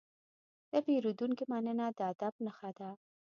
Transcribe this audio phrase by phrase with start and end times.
[0.71, 2.89] د پیرودونکي مننه د ادب نښه ده.